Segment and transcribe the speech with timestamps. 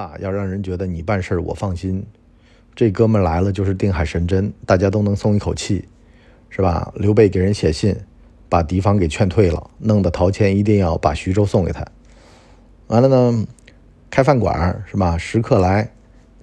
[0.00, 2.02] 吧，要让人觉得你办事儿我放心。
[2.74, 5.86] 这哥们来了就是定海神针，大家都能松一口气，
[6.48, 6.90] 是吧？
[6.96, 7.94] 刘备给人写信，
[8.48, 11.84] 把敌方给劝退了，弄得陶谦一定要把徐州送给他。
[12.86, 13.46] 完了呢，
[14.08, 15.18] 开饭馆是吧？
[15.18, 15.90] 食客来，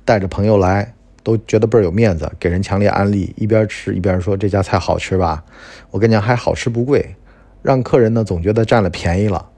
[0.05, 0.93] 带着朋友来，
[1.23, 5.43] 都觉得倍儿有面子，给人强烈安利，一边吃一边说这家菜好吃吧？
[5.89, 7.15] 我跟你讲，还好吃不贵，
[7.63, 9.49] 让客人呢总觉得占了便宜了，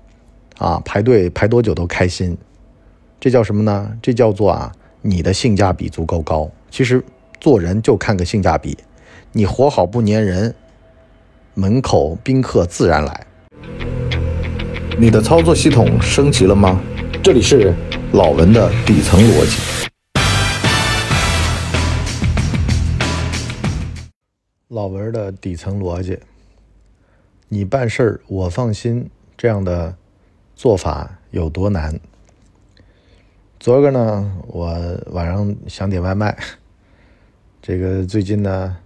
[0.58, 2.38] 啊，排队排多久都开心。
[3.22, 3.98] 这叫什么呢？
[4.02, 6.50] 这叫做啊，你的性价比足够高。
[6.72, 7.04] 其实
[7.38, 8.78] 做人就看个性价比，
[9.34, 10.56] 你活好不粘人，
[11.54, 13.28] 门口宾客自然来。
[14.98, 16.82] 你的操作系统升级了吗？
[17.22, 17.76] 这里是
[18.14, 19.90] 老文的底层逻辑。
[24.70, 26.18] 老文的底层逻辑，
[27.50, 29.98] 你办事儿我放心，这样的
[30.56, 32.00] 做法有多难？
[33.60, 34.74] 昨儿个呢，我
[35.08, 36.34] 晚上想点外卖，
[37.62, 38.78] 这个最近呢，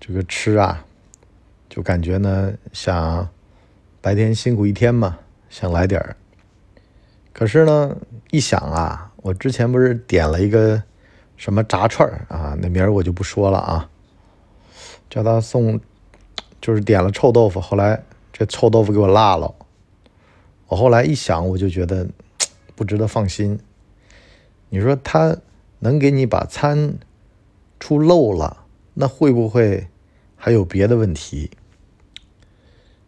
[0.00, 0.82] 这个吃啊，
[1.68, 3.28] 就感觉呢，想
[4.00, 5.18] 白天辛苦一天嘛，
[5.50, 6.16] 想来点儿。
[7.34, 7.94] 可是呢，
[8.30, 10.82] 一想啊，我之前不是点了一个
[11.36, 13.90] 什么炸串儿啊，那名儿我就不说了啊，
[15.10, 15.78] 叫他送，
[16.58, 19.54] 就是点了臭豆腐，后来这臭豆腐给我辣了。
[20.68, 22.08] 我后来一想，我就觉得
[22.74, 23.60] 不值得放心。
[24.74, 25.36] 你说他
[25.78, 26.98] 能给你把餐
[27.78, 29.86] 出漏了，那会不会
[30.34, 31.52] 还有别的问题？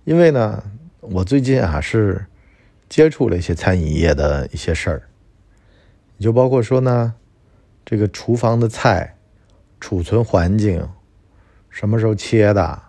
[0.04, 0.62] 因为呢，
[1.00, 2.26] 我最近啊是
[2.88, 5.02] 接触了一些餐饮业的一些事儿，
[6.20, 7.14] 就包括说呢，
[7.84, 9.16] 这个厨房的菜
[9.80, 10.88] 储存环境
[11.68, 12.80] 什么时候切的，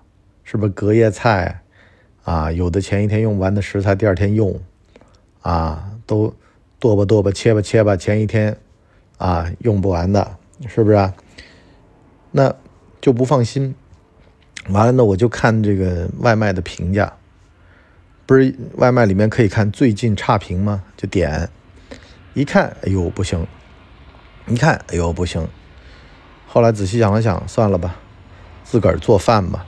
[0.43, 1.63] 是不是隔夜菜
[2.25, 2.51] 啊？
[2.51, 4.61] 有的前一天用完的食材第二天用
[5.41, 6.31] 啊，都
[6.77, 8.55] 剁吧剁吧切吧切吧，前一天。
[9.17, 10.37] 啊，用不完的，
[10.67, 11.13] 是不是啊？
[12.31, 12.53] 那
[13.01, 13.73] 就不放心。
[14.69, 17.13] 完了呢，我就看这个外卖的评价，
[18.25, 20.83] 不是外卖里面可以看最近差评吗？
[20.95, 21.49] 就点，
[22.33, 23.47] 一看，哎呦不行，
[24.47, 25.47] 一看，哎呦不行。
[26.47, 27.95] 后来仔细想了想，算了吧，
[28.63, 29.65] 自个儿做饭吧。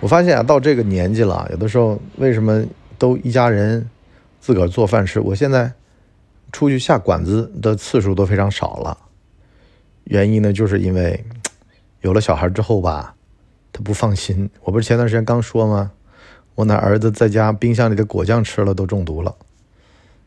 [0.00, 2.64] 我发现啊，到这个年纪了，有的时候为什么
[2.98, 3.88] 都一家人
[4.40, 5.18] 自个儿做饭吃？
[5.18, 5.72] 我现在。
[6.50, 8.96] 出去下馆子的次数都非常少了，
[10.04, 11.24] 原因呢，就是因为
[12.00, 13.14] 有了小孩之后吧，
[13.72, 14.48] 他不放心。
[14.62, 15.92] 我不是前段时间刚说吗？
[16.54, 19.36] 我那儿子在家冰箱里的果酱吃了都中毒了，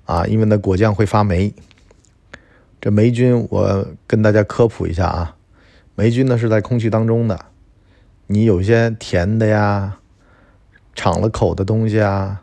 [0.06, 1.54] 啊，因为那果酱会发霉。
[2.80, 5.36] 这霉菌我跟大家科普一下啊，
[5.96, 7.46] 霉菌呢是在空气当中的，
[8.28, 9.98] 你有些甜的呀、
[10.96, 12.42] 敞了口的东西啊，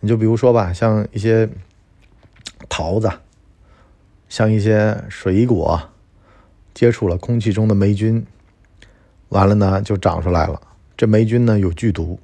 [0.00, 1.48] 你就比如说吧，像一些。
[2.68, 3.10] 桃子，
[4.28, 5.80] 像一些水果，
[6.72, 8.26] 接触了空气中的霉菌，
[9.28, 10.60] 完了呢就长出来了。
[10.96, 12.18] 这霉菌呢有剧毒，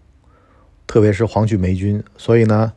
[0.86, 2.72] 特别是黄曲霉菌，所以呢，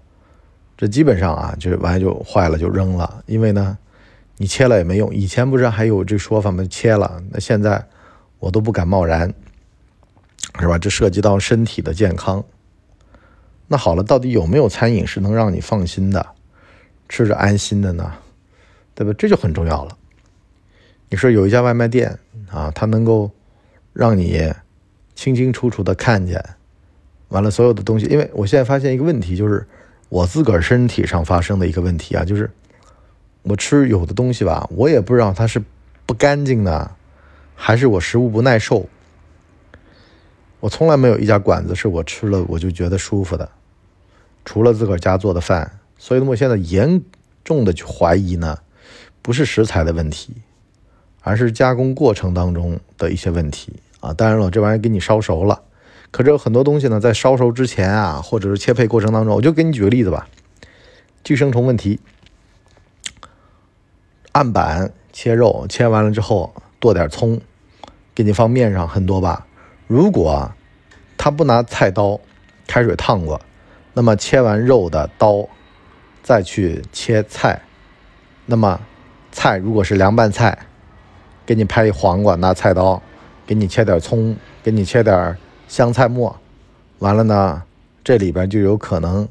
[0.78, 3.24] 这基本上啊就完就坏了就扔了。
[3.26, 3.78] 因为呢，
[4.38, 5.14] 你切了也没用。
[5.14, 6.66] 以前不是还有这说法吗？
[6.70, 7.88] 切了，那现在
[8.40, 9.34] 我都不敢贸然，
[10.60, 10.78] 是吧？
[10.78, 12.44] 这涉及到身体的健康。
[13.68, 16.25] 那好了，到底有没有餐饮是能让你放心的？
[17.13, 18.12] 吃着安心的呢，
[18.96, 19.13] 对吧？
[19.16, 19.96] 这就很重要了。
[21.09, 22.18] 你说有一家外卖店
[22.50, 23.29] 啊，它能够
[23.94, 24.51] 让你
[25.13, 26.44] 清清楚楚的看见，
[27.28, 28.07] 完了所有的东西。
[28.07, 29.63] 因为我现在发现一个问题，就是
[30.09, 32.50] 我自个儿身体上发生的一个问题啊，就是
[33.44, 35.62] 我吃有的东西吧，我也不知道它是
[36.07, 36.95] 不干净的，
[37.53, 38.90] 还是我食物不耐受。
[40.62, 43.47] 我从来没有一家馆子是我吃了我就觉得舒服的，
[44.44, 45.80] 除了自个儿家做的饭。
[45.98, 47.02] 所以呢，我现在严
[47.44, 48.59] 重的去怀疑呢，
[49.22, 50.34] 不是食材的问题，
[51.22, 54.14] 而是加工过程当中的一些问题啊。
[54.14, 55.62] 当然了，这玩意儿给你烧熟了，
[56.12, 60.28] 可是有很多东西呢，在烧熟之前啊，或者是切配过程当中，我就给你举个例子吧，
[61.24, 62.00] 寄生虫问题，
[64.34, 67.40] 案板切肉，切完了之后剁点葱，
[68.13, 69.48] 给你放面上很多吧。
[69.88, 70.51] 如果
[71.18, 72.19] 他不拿菜刀
[72.68, 73.40] 开水烫过，
[73.94, 75.48] 那么切完肉的刀。
[76.24, 77.62] 再去切菜，
[78.46, 78.80] 那么
[79.30, 80.58] 菜如果是凉拌菜，
[81.46, 83.04] 给你拍一黄瓜，拿菜刀
[83.46, 84.34] 给你切点葱，
[84.64, 85.38] 给你切点
[85.68, 86.40] 香菜末，
[87.00, 87.64] 完了呢，
[88.06, 89.28] 这里边就有可能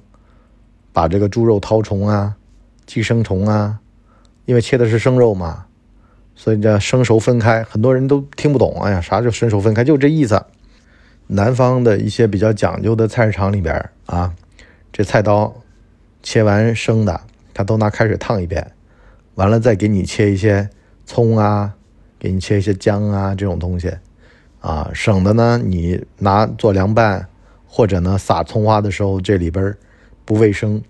[0.92, 2.36] 把这个猪肉绦虫啊、
[2.84, 3.80] 寄生虫啊，
[4.44, 5.64] 因为切的是生肉嘛，
[6.34, 7.64] 所以叫生熟分开。
[7.64, 9.82] 很多人都听不懂，哎呀，啥叫生熟分开？
[9.82, 10.44] 就这意思。
[11.28, 14.34] 南方的一些比较讲究的菜市场里边啊，
[14.92, 15.54] 这菜刀。
[16.22, 17.20] 切完生的，
[17.52, 18.72] 他都拿开水烫一遍，
[19.34, 20.70] 完了再给你切一些
[21.04, 21.74] 葱啊，
[22.18, 23.92] 给你切一些姜啊这种东西，
[24.60, 27.28] 啊，省得呢你拿做凉拌
[27.66, 29.76] 或者呢撒葱花的时候这里边
[30.24, 30.82] 不卫生。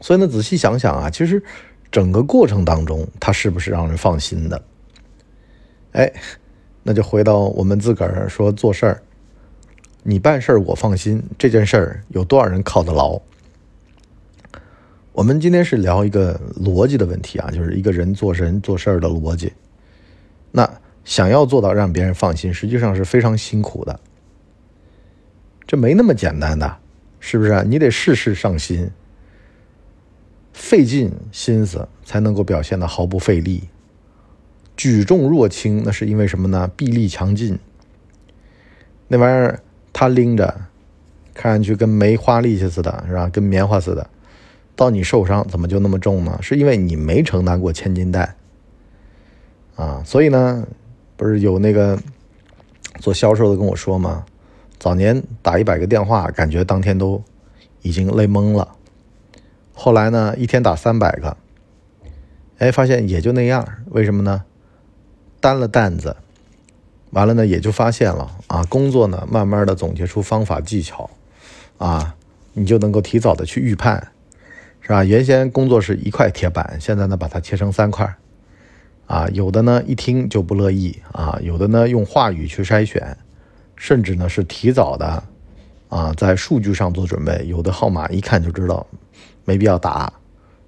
[0.00, 1.42] 所以呢，仔细想想啊，其实
[1.90, 4.60] 整个过程当中，它是不是让人放心的？
[5.92, 6.12] 哎，
[6.82, 9.02] 那就回到我们自个儿说做事儿，
[10.02, 13.20] 你办事儿我放心，这件事儿有多少人靠得牢？
[15.12, 19.52] 我们今天是聊一个逻辑的问题啊，就是一个人做人做事儿的逻辑。
[20.50, 20.68] 那
[21.04, 24.00] 想要做到让别人放心，实际上是非常辛苦的，
[25.66, 26.78] 这没那么简单的，
[27.20, 27.62] 是不是？
[27.64, 28.90] 你得事事上心，
[30.54, 33.64] 费尽心思才能够表现的毫不费力。
[34.78, 36.70] 举重若轻，那是因为什么呢？
[36.74, 37.58] 臂力强劲。
[39.08, 39.60] 那玩意儿
[39.92, 40.62] 他拎着，
[41.34, 43.28] 看上去跟没花力气似的，是吧？
[43.28, 44.08] 跟棉花似的。
[44.74, 46.38] 到你受伤，怎么就那么重呢？
[46.40, 48.34] 是因为你没承担过千斤担
[49.76, 50.02] 啊！
[50.04, 50.66] 所以呢，
[51.16, 51.98] 不是有那个
[52.98, 54.24] 做销售的跟我说吗？
[54.78, 57.22] 早年打一百个电话，感觉当天都
[57.82, 58.76] 已经累懵了。
[59.74, 61.36] 后来呢，一天打三百个，
[62.58, 63.66] 哎，发现也就那样。
[63.90, 64.44] 为什么呢？
[65.40, 66.16] 担了担子，
[67.10, 68.64] 完了呢，也就发现了啊。
[68.64, 71.10] 工作呢，慢慢的总结出方法技巧
[71.78, 72.14] 啊，
[72.54, 74.08] 你就能够提早的去预判。
[74.82, 75.04] 是吧？
[75.04, 78.12] 原先工作是一块铁板，现在呢把它切成三块，
[79.06, 83.16] 啊，有的呢一听就不乐意啊，有的呢用话语去筛选，
[83.76, 85.22] 甚至呢是提早的，
[85.88, 87.46] 啊，在数据上做准备。
[87.46, 88.84] 有的号码一看就知道
[89.44, 90.12] 没必要打，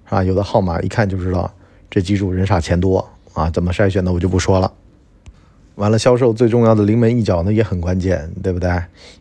[0.05, 0.23] 是吧？
[0.23, 1.53] 有的号码一看就知道
[1.91, 4.71] 这机主人傻钱多啊，怎么筛选的我就不说了。
[5.75, 8.71] 完了，销售最重要的临门一脚呢也很关键，对不对？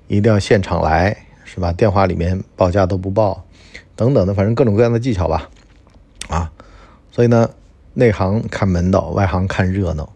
[0.06, 1.72] 一定要现场来，是吧？
[1.72, 3.44] 电话里面报价都不报。
[3.96, 5.48] 等等的，反正各种各样的技巧吧，
[6.28, 6.50] 啊，
[7.10, 7.50] 所以呢，
[7.94, 10.12] 内行看门道，外行看热闹，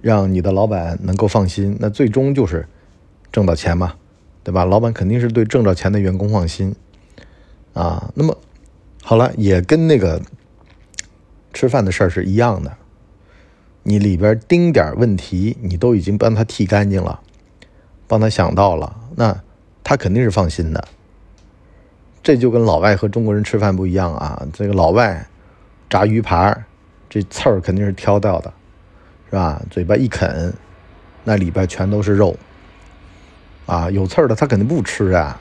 [0.00, 2.66] 让你的老板能够放心，那最终就是
[3.30, 3.94] 挣到钱嘛，
[4.42, 4.64] 对吧？
[4.64, 6.74] 老板肯定是对挣到钱的员工放心，
[7.72, 8.36] 啊，那么
[9.02, 10.20] 好了，也跟那个
[11.52, 12.76] 吃饭的事儿是一样的，
[13.84, 17.20] 你里边丁点问题，你都已经帮他剃干净了，
[18.08, 19.40] 帮他想到了，那
[19.84, 20.88] 他肯定是放心的。
[22.26, 24.44] 这就跟老外和中国人吃饭不一样啊！
[24.52, 25.24] 这个老外
[25.88, 26.64] 炸鱼排，
[27.08, 28.52] 这刺儿肯定是挑掉的，
[29.30, 29.62] 是吧？
[29.70, 30.52] 嘴巴一啃，
[31.22, 32.36] 那里边全都是肉
[33.66, 33.88] 啊！
[33.92, 35.40] 有刺儿的他肯定不吃啊。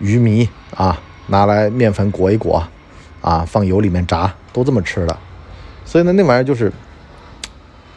[0.00, 2.66] 鱼糜啊，拿来面粉裹一裹
[3.20, 5.16] 啊，放油里面炸，都这么吃的。
[5.84, 6.72] 所以呢，那玩意儿就是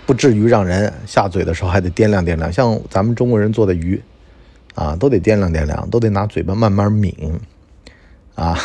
[0.05, 2.53] 不至于让人下嘴的时候还得掂量掂量。
[2.53, 3.99] 像咱们中国人做的鱼
[4.75, 7.15] 啊，都得掂量掂量，都得拿嘴巴慢慢抿。
[8.35, 8.57] 啊，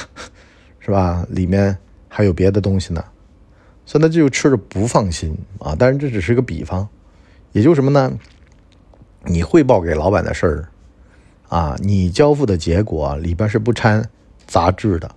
[0.80, 1.26] 是吧？
[1.28, 1.76] 里面
[2.08, 3.04] 还有别的东西呢，
[3.84, 5.76] 所以他，就吃着不放心啊。
[5.78, 6.88] 但是这只是个比方，
[7.52, 8.12] 也就什么呢？
[9.24, 10.68] 你汇报给老板的事儿
[11.48, 14.08] 啊，你交付的结果里边是不掺
[14.46, 15.10] 杂质的。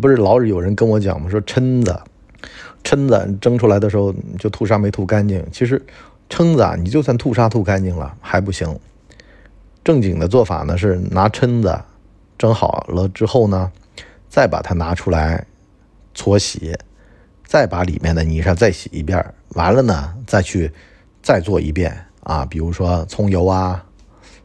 [0.00, 1.30] 不是老是有人跟我讲吗？
[1.30, 1.98] 说蛏子，
[2.84, 5.42] 蛏子蒸出来的时候就吐沙没吐干净。
[5.50, 5.82] 其实
[6.28, 8.78] 蛏子啊，你就算吐沙吐干净了还不行。
[9.82, 11.80] 正经的做法呢是拿蛏子。
[12.38, 13.70] 蒸好了之后呢，
[14.28, 15.44] 再把它拿出来
[16.14, 16.72] 搓洗，
[17.44, 20.72] 再把里面的泥沙再洗一遍，完了呢再去
[21.20, 23.84] 再做一遍啊，比如说葱油啊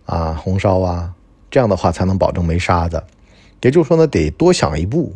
[0.06, 1.14] 啊红烧啊，
[1.52, 3.02] 这样的话才能保证没沙子。
[3.62, 5.16] 也就是说呢，得多想一步，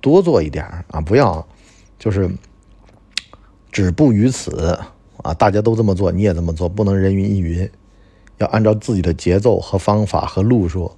[0.00, 1.44] 多做一点啊，不要
[1.98, 2.30] 就是
[3.72, 4.78] 止步于此
[5.22, 5.34] 啊。
[5.34, 7.68] 大家都这么做，你也这么做，不能人云亦云，
[8.38, 10.94] 要按照自己的节奏和方法和路数。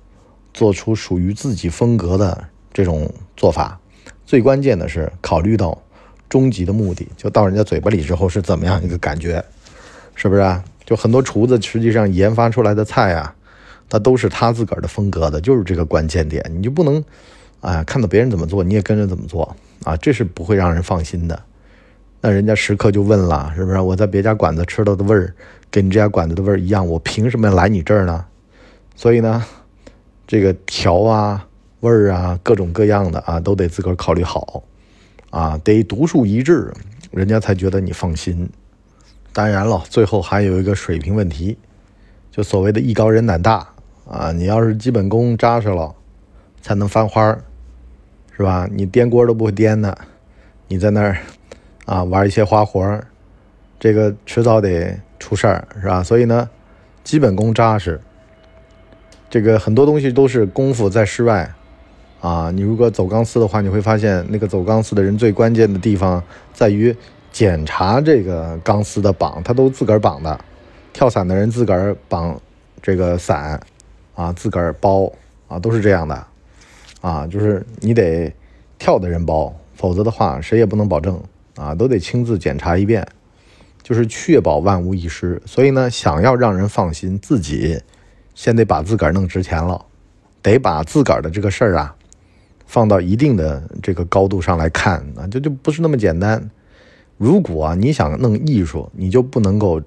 [0.59, 3.79] 做出属于自己风格的这种做法，
[4.27, 5.81] 最关键的是考虑到
[6.29, 9.45] 终极的目的，就到人家嘴巴里之后是怎么样一个感觉，
[10.17, 10.65] 是不是啊？
[10.85, 13.33] 就很多厨子实际上研发出来的菜啊，
[13.89, 17.05] 它都是他自个儿的风格的，就是这个关键点，你就不能
[17.61, 21.41] 啊看到别人怎么做你也跟着怎么做啊，这是不会让人放心的。
[22.21, 23.79] 那人家食客就问了，是不是？
[23.79, 25.33] 我在别家馆子吃到的味儿
[25.71, 28.25] 跟你这家馆子的味儿一样，我凭什么来你这儿呢？
[28.97, 29.45] 所以呢？
[30.29, 31.49] 这个调啊、
[31.81, 34.63] 味儿啊，各种各样的啊，都得自个儿考虑好，
[35.31, 36.71] 啊，得独树一帜，
[37.11, 38.47] 人家才觉得你放心。
[39.33, 41.57] 当然了，最后还有一个水平问题，
[42.31, 43.67] 就所谓的艺高人胆大
[44.07, 45.95] 啊，你要是基本功扎实了，
[46.61, 47.43] 才能翻花儿，
[48.37, 48.69] 是吧？
[48.71, 49.97] 你颠锅都不会颠的，
[50.67, 51.17] 你在那儿
[51.87, 53.07] 啊玩一些花活儿，
[53.81, 56.03] 这个迟早得出事儿，是吧？
[56.03, 56.51] 所以呢，
[57.03, 57.99] 基本功扎实。
[59.31, 61.53] 这个很多东西都是功夫在室外，
[62.21, 66.23] 啊，你如果走钢丝的话，你会发现那个走钢丝的人最关键的地方
[66.55, 66.95] 在于
[67.31, 70.41] 检查这个钢丝的绑，他都自个儿绑的。
[70.93, 72.41] 跳伞的人自个儿绑
[72.81, 73.61] 这个伞，
[74.15, 75.13] 啊，自个儿包
[75.47, 76.27] 啊，都是这样的。
[77.01, 78.35] 啊，就是你得
[78.79, 81.23] 跳的人包，否则的话谁也不能保证
[81.55, 83.07] 啊，都得亲自检查一遍，
[83.83, 85.41] 就是确保万无一失。
[85.47, 87.81] 所以呢，想要让人放心，自己
[88.39, 89.85] 先得把自个儿弄值钱了，
[90.43, 91.93] 得把自个儿的这个事儿啊。
[92.67, 96.49] 放到一定的这个高度上来看啊，这就不是那么简单。
[97.17, 99.83] 如果啊你想弄艺术，你就不能够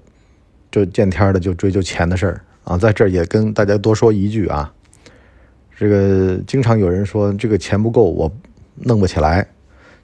[0.70, 2.78] 就见天的就追究钱的事儿啊。
[2.78, 4.74] 在这儿也跟大家多说一句啊，
[5.78, 8.30] 这个经常有人说这个钱不够，我
[8.76, 9.48] 弄不起来。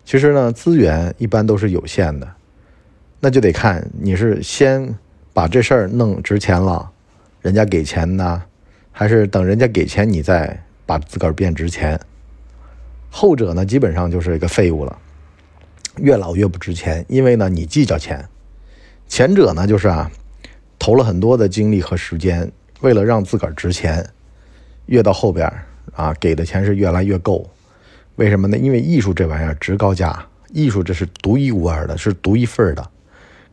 [0.05, 2.31] 其实呢，资源一般都是有限的，
[3.19, 4.95] 那就得看你是先
[5.33, 6.89] 把这事儿弄值钱了，
[7.47, 8.43] 人家给钱呢，
[8.91, 11.97] 还是等人家给钱你再把自个儿变值钱。
[13.09, 14.97] 后者呢，基本上就是一个废物了，
[15.95, 18.19] 越老越不值钱，因为呢，你计较钱；
[19.07, 20.11] 前者呢，就是啊，
[20.77, 22.51] 投了很多的精力和时间，
[22.81, 24.05] 为了让自个儿值钱，
[24.87, 25.49] 越到后边
[25.95, 27.49] 啊，给的钱是越来越够。
[28.17, 28.57] 为什么呢？
[28.57, 32.91] 因为艺术这玩意儿值高价，艺术这是独一无二的，是独一份的。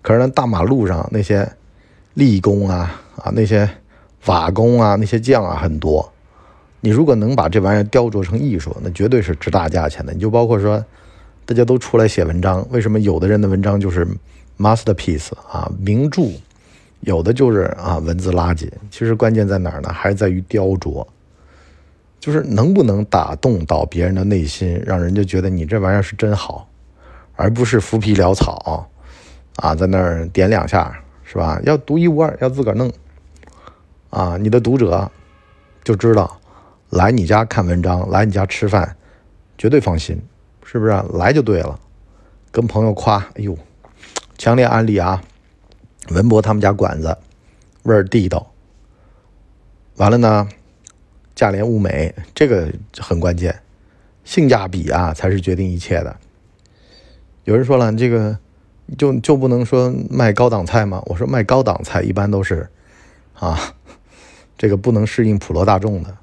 [0.03, 1.49] 可是呢，大马路上那些
[2.15, 3.69] 立功啊啊，那些
[4.27, 6.11] 瓦工啊，那些匠啊，很多。
[6.81, 10.13] 你如果能把这玩意儿雕琢成艺术，那绝对是值大价钱的。
[10.13, 10.85] 你就包括说，
[11.47, 14.07] 大家都出来写文章，为什么有的人的文章就是
[14.59, 16.23] masterpiece 啊，名著，
[17.01, 18.69] 有的就是啊文字垃圾？
[18.91, 19.91] 其实关键在哪儿呢？
[19.93, 21.07] 还是在于雕琢，
[22.21, 26.69] 就是能不能打动到别人的内心，让人家觉得你这玩意儿是真好，
[27.35, 28.89] 而不是浮皮潦草
[29.57, 31.59] 啊，在那儿点两下是吧？
[31.65, 32.93] 要独一无二，要自个儿弄
[34.15, 35.11] 啊，你的读者
[35.83, 36.41] 就知道。
[36.91, 38.97] 来你家看文章，来你家吃饭，
[39.59, 40.23] 绝对放心，
[40.65, 40.93] 是不是？
[41.15, 41.81] 来就对了，
[42.53, 43.59] 跟朋友夸，哎呦，
[44.39, 45.21] 强烈安利啊！
[46.11, 47.19] 文博他们家馆子，
[47.83, 48.53] 味儿地道。
[49.97, 50.47] 完了呢，
[51.35, 53.61] 价廉物美，这个很关键，
[54.23, 56.17] 性价比啊才是决定一切的。
[57.43, 58.39] 有人说了，这个
[58.97, 61.03] 就就不能说卖高档菜吗？
[61.07, 62.69] 我说卖高档菜一般都是
[63.35, 63.59] 啊，
[64.57, 66.17] 这个不能适应普罗大众的。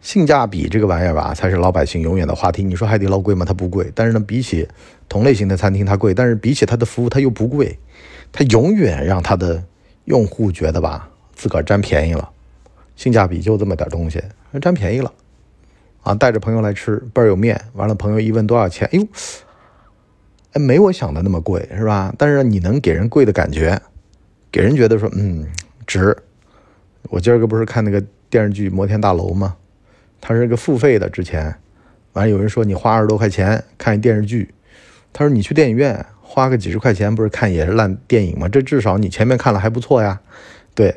[0.00, 2.64] 性价比这个玩意儿吧，才是老百姓永远的话题。
[2.64, 3.44] 你说海底捞贵吗？
[3.44, 4.68] 它不贵，但是呢，比起
[5.08, 7.78] 同类型的餐厅它贵，但是比起它的服务它又不贵，
[8.32, 9.62] 它永远让它的
[10.06, 12.30] 用户觉得吧，自个儿占便宜了。
[12.96, 14.20] 性价比就这么点东西，
[14.60, 15.12] 占便宜了
[16.02, 16.14] 啊！
[16.14, 17.60] 带着朋友来吃，倍儿有面。
[17.74, 19.06] 完了，朋友一问多少钱，哎呦，
[20.54, 22.12] 哎，没我想的那么贵，是吧？
[22.18, 23.80] 但是你能给人贵的感觉，
[24.50, 25.46] 给人觉得说，嗯，
[25.86, 26.16] 值。
[27.10, 29.56] 我今儿个不是看那个电视剧《摩天大楼》吗？
[30.20, 31.54] 它是个付费的，之前，
[32.12, 34.54] 完了有人说你花二十多块钱看一电视剧，
[35.12, 38.48] 他说你去电影院花个几十块钱不是看也是烂电影吗？
[38.48, 40.20] 这至少你前面看了还不错呀。
[40.74, 40.94] 对，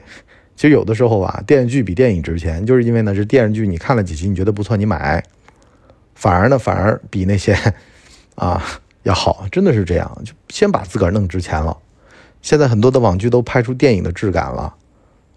[0.55, 5.23] 其实有的时候吧，电视剧比电影值钱，就是因为呢是电视剧你看了几集你觉得不错你买，
[6.13, 7.57] 反而呢反而比那些
[8.35, 8.63] 啊
[9.03, 11.75] 要好，真的是这样，就先把自个儿弄值钱了。
[12.41, 14.75] 现在很多的网剧都拍出电影的质感了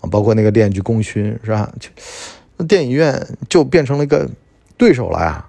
[0.00, 1.72] 啊，包括那个电视剧《功勋》是吧？
[2.56, 4.28] 那电影院就变成了一个
[4.76, 5.46] 对手了呀，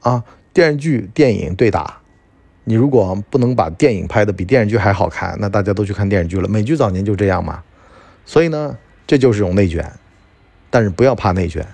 [0.00, 1.98] 啊，电视剧、电影对打，
[2.64, 6.48] 你如果不能把电影拍的比电视剧还好看，那大家都去看电视剧了。
[6.48, 7.62] 美剧早年就这样嘛，
[8.24, 9.90] 所以呢，这就是一种内卷，
[10.70, 11.66] 但是不要怕内卷，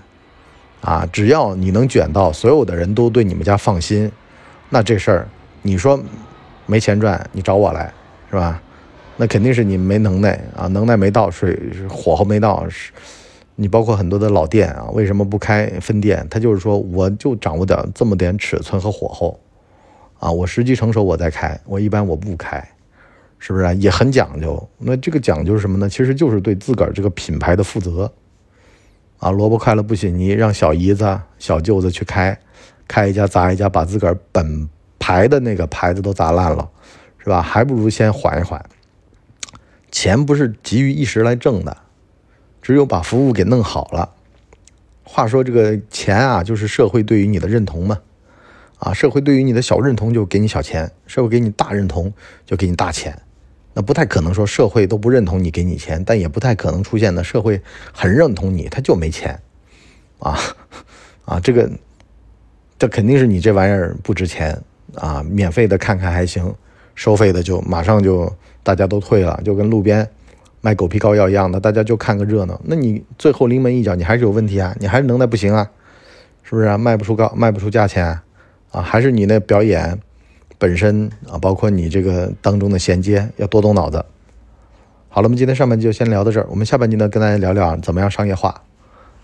[0.80, 4.10] 啊，只要你能卷到所有的人都对你们家放心，
[4.70, 5.28] 那这事儿
[5.62, 6.00] 你说
[6.66, 7.92] 没钱赚，你找我来
[8.30, 8.62] 是吧？
[9.18, 11.58] 那肯定是你没能耐啊，能耐没到，水
[11.90, 12.92] 火候没到是。
[13.60, 16.25] 你包括很多的老店啊，为什么不开分店？
[16.30, 19.40] 他就是说，我就掌握点这么点尺寸和火候，
[20.20, 22.64] 啊，我时机成熟我再开，我一般我不开，
[23.40, 23.75] 是不是？
[23.78, 24.68] 也很讲究。
[24.78, 25.88] 那这个讲究是什么呢？
[25.88, 28.12] 其实就是对自个儿这个品牌的负责，
[29.18, 32.38] 啊，萝卜快了不洗泥，让小姨子、小舅子去开，
[32.87, 34.68] 开一家砸一家，把自个儿本
[35.00, 36.70] 牌的那个牌子都砸烂了，
[37.18, 37.42] 是吧？
[37.42, 38.64] 还不如先缓一缓。
[39.98, 41.76] 钱不是急于一时来挣的。
[42.62, 44.14] 只有把服务给弄好了，
[45.02, 47.98] 话说这个钱啊，就是社会对于你的认同嘛，
[48.78, 52.14] 啊，社会对于你的小认同就给你小钱，社会给你大认同
[52.46, 53.20] 就给你大钱，
[53.74, 57.60] 那不太可能说社会都不认同你给你钱，但也不太可能出现的社会
[57.92, 59.40] 很认同你他就没钱，
[60.20, 60.38] 啊
[61.24, 61.68] 啊，这个
[62.78, 64.62] 这肯定是你这玩意儿不值钱。
[64.94, 66.54] 啊，免费的看看还行，
[66.94, 68.32] 收费的就马上就
[68.68, 70.06] 大家都退了，就跟路边。
[70.60, 72.60] 卖狗皮膏药一样的，大家就看个热闹。
[72.64, 75.66] 那你最后临门一脚，你还是有问题啊，你还是能耐不行啊，
[76.42, 76.76] 是不是啊？
[76.76, 78.04] 卖不出高，卖不出价钱
[78.70, 78.82] 啊？
[78.82, 79.98] 还是你那表演
[80.58, 84.04] 本身啊，包括你这个当中的衔接，要多动脑子。
[85.08, 88.62] 好了，我们今天上半集就先聊到这儿，我们下半集呢，跟大家聊聊怎么样商业化。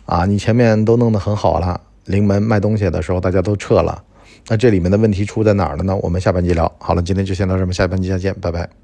[0.06, 4.02] 啊，你前面都弄得很好了，临门卖东西的时候大家都撤了，
[4.48, 5.96] 那这里面的问题出在哪儿了呢？
[5.96, 6.72] 我们下半集聊。
[6.78, 8.83] 好了，今天就先到这儿，下半集再见，拜拜。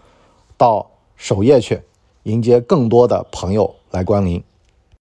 [0.61, 1.81] 到首页去
[2.21, 4.43] 迎接更多的朋友来光临。